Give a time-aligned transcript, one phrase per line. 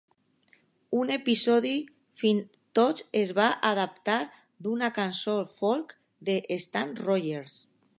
[0.99, 1.73] Un episodi
[2.23, 4.19] fins i tot es va adaptar
[4.67, 5.97] d'una cançó folk
[6.31, 7.65] de Stan Rogers.